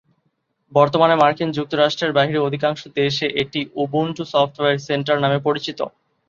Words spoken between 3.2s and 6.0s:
এটি "Ubuntu software centre" নামে পরিচিত।